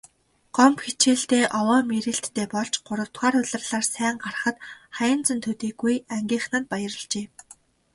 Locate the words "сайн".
3.93-4.15